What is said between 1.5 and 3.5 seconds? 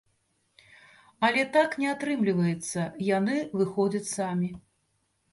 так не атрымліваецца, яны